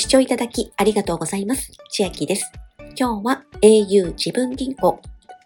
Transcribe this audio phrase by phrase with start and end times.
[0.00, 1.70] 視聴いただきありがとうございます。
[1.90, 2.50] 千秋です。
[2.98, 4.98] 今日は au 自分銀行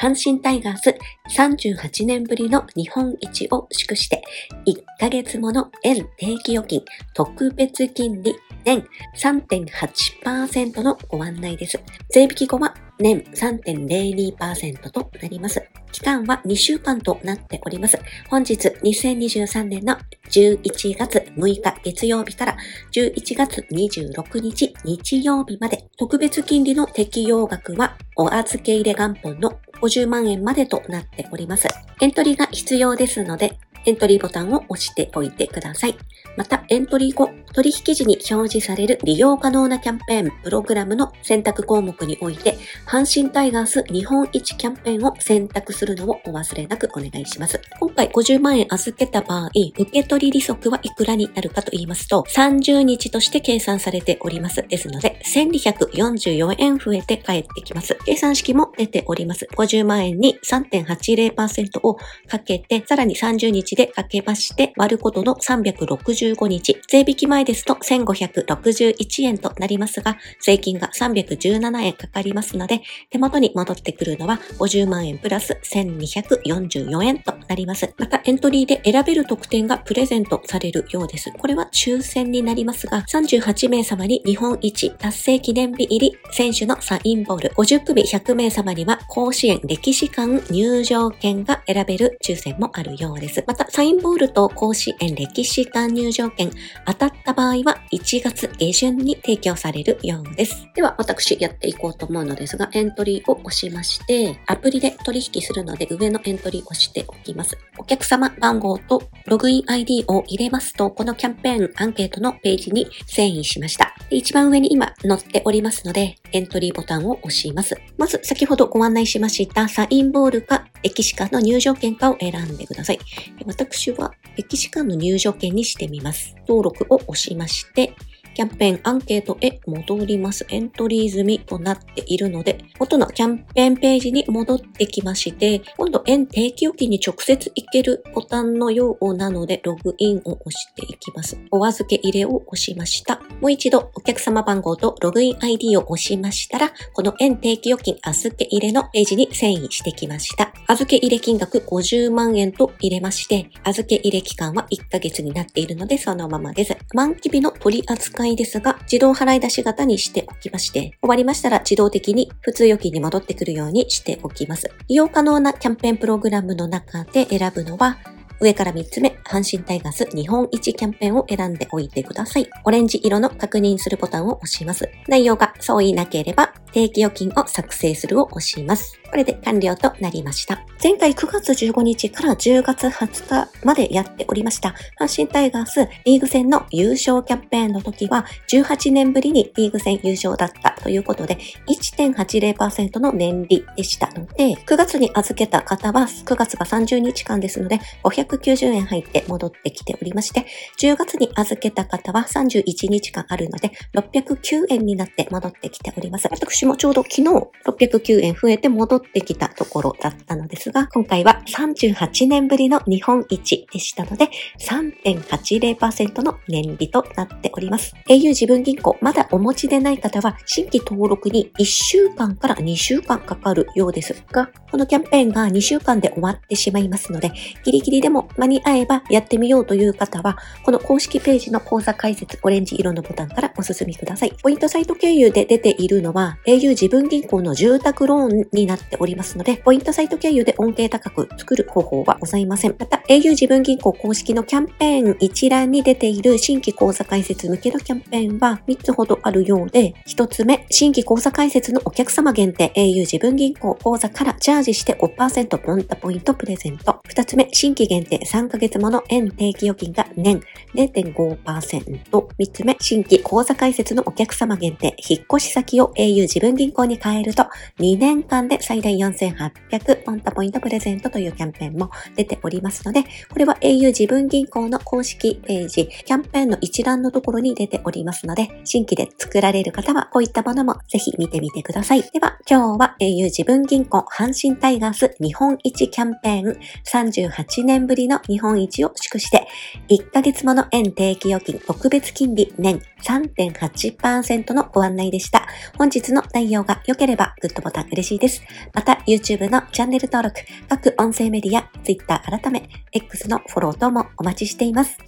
[0.00, 0.94] 阪神タイガース
[1.36, 4.22] 38年ぶりの日本一を祝して
[4.66, 8.86] 1ヶ月もの円定期預金特別金利年
[9.16, 11.80] 3.8%のご案内です。
[12.10, 15.60] 税引き後は年3.02%となります。
[15.96, 17.98] 期間は2週間となっております。
[18.28, 19.96] 本日2023年の
[20.28, 22.56] 11月6日月曜日から
[22.92, 31.66] 11月26日日曜日まで特別金利の適用額はお預け入れ元本の50万円までとなっております。
[32.02, 35.96] エントリーが必要ですので、エントリーボタンを押しておいてください。
[36.36, 47.58] また、エントリー後、取引時に表示される利用可能なキャンペーン、プログラムの選択項目において、阪神タイガース日本一キャンペーンを選択するのをお忘れなくお願いします。
[47.80, 54.62] 今回50万円預けた場合、受け取り利息はいくらになるかと言いますと、30日として計算されております。
[54.68, 57.96] ですので、1244円増えて返ってきます。
[58.04, 59.48] 計算式も出ております。
[59.56, 61.94] 50万円に3.80%を
[62.28, 66.82] かけて、さらに30日でかけまして割ることの365日。
[66.86, 77.94] 税引き前ですと1561円となりますが、税金が317円かかりますので、手元に戻ってくるのは50万円プラス1244円となります。
[77.96, 81.32] また、エントリーで選べる特典がプレゼントされるようです。
[81.32, 93.44] これは抽選になりますが、38名様に日本一達成記念日入り選手のサインボール、50組100名様には甲子園歴史館入場券が選べる抽選もあるようです。
[93.46, 96.50] また、サインボールと甲子園歴史館入場券
[96.84, 100.66] 当たった場合は1月下旬に提供されるようです。
[100.74, 107.58] では私やっていこうと思うのですが、エントリーを押しまして、アプリで取引するので上のエントリーを押しておきます。
[107.78, 113.94] お客様番号とログイン ID を入れますと、このキャンペーンアンケートのページに遷移しました。
[114.08, 117.76] 一番上に今載っておりますので、エントリーボタンを押します。
[117.96, 122.98] まず先ほどご案内しましたサインボールか歴史館の入場券かを選んでください。
[123.44, 126.34] 私は歴史館の入場券にしてみます。
[126.48, 127.94] 登録を押しまして、
[128.36, 130.44] キャンペーンアンケートへ戻ります。
[130.50, 141.38] エントリー済みとなっているので、元のキャンペーンページに戻ってきまして、今度円定期預金に直接行けるボタンのようなので、ログインを押していきます。
[141.50, 143.22] お預け入れを押しました。
[143.40, 150.52] もう一度お客様番号とログイン ID を押しましたら、この円定期預金預け入れのページに遷移してきました。
[150.66, 156.76] 預け入れ金額50万円と入れまして、預け入れ期間は1ヶ月になっているのでそのままです。
[156.92, 164.70] 満期日の取り扱ですが、自動払い出し型にしておきまして、終わりましたら自動的に普通預金に戻ってくるようにしておきます。
[164.88, 167.98] 利用可能なキャンペーンプログラムの中で選ぶのは、
[168.40, 172.50] 上から3つ目、阪神タイガース日本一キャンペーンを選んでおいてください。
[172.64, 174.90] オレンジ色の確認するボタンを押します。
[175.08, 179.00] 内容が相違なければ、定期預金を作成するを押します。
[179.10, 180.66] これで完了となりました。
[180.82, 200.46] 前回9月15日から10月20日までやっておりました阪神タイガースリーグ戦の優勝キャンペーンの時は18年ぶりにリーグ戦優勝だったということで1.80%の年利でしたので9月に預けた方は9月が30日間ですので590円入って戻ってきておりまして
[200.78, 206.28] 10月に預けた方は31日間あるので609円になって戻ってきております。
[206.30, 207.22] 私もちょうど昨日
[207.66, 214.28] 609円増えて戻ってきたところだったのですが、今回は38年ぶりの日本一でしたので、
[214.60, 217.94] 3.80%の年利となっております。
[218.08, 227.32] au 自分銀行、まだお持ちでない方は、新規登録に1週間から2週間かかるようですが、このキャンペーンが2週間で終わってしまいますので、
[227.64, 234.32] ギリギリでも間に合えばやってみようという方は、この公式ページの講座解説、オレンジ色のボタンからお進みください。
[234.42, 242.76] ポイントサイト経由で出ているのは、au 自分銀行の住宅ローンになっておりますので、ポイントサイト経由で恩恵高く作る方法はございません。
[242.78, 257.00] また、au 自分銀行公式のキャンペーン一覧に出ている新規口座開設向けのキャンペーンは3つほどあるようで、1つ目、新規口座開設のお客様限定 au 自分銀行口座からチャージして5%ポンタポイントプレゼント。
[257.08, 260.40] 2つ目、新規限定3ヶ月もの円定期預金が年
[260.74, 262.10] 0.5%。
[262.10, 267.44] 3つ目、新規口座開設のお客様限定引っ越し先を au 自自分銀行に変えると
[267.78, 282.02] 2年間で最大4800ポンタポイントプレゼントというキャンペーンも出ておりますので、これは au 自分銀行の公式ページ、キャンペーンの一覧のところに出ておりますので、新規で作られる方はこういったものもぜひ見てみてください。
[282.02, 289.46] では、今日は au 自分銀行阪神タイガース日本一キャンペーン38年ぶりの日本一を祝して、
[289.88, 295.45] 1ヶ月もの円定期預金特別金利年3.8%のご案内でした。
[295.78, 298.42] 本日の内容が良ければグッドボタン嬉しいです。
[298.72, 304.98] また YouTube のチャンネル登録、各音声メディア、Twitter 改め X のフォロー等もお待ちしています。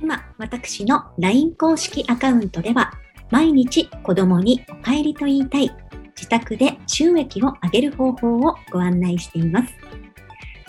[0.00, 2.92] 今、私の LINE 公式アカウントでは、
[3.30, 5.70] 毎日子供にお帰りと言いたい、
[6.16, 9.74] 自宅で収益を上げる方法をご案内しています。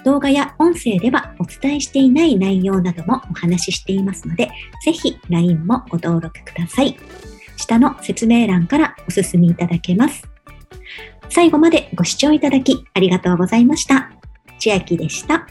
[0.06, 4.52] 動画や音声ではお伝えしていない内容などもお話ししていますので、
[4.86, 6.96] ぜひ LINE もご登録ください。
[7.58, 10.28] 下の説明欄からお進みいただけます。
[11.30, 14.12] 最後までご視聴いただきありがとうございました。
[14.60, 15.48] 千秋でした。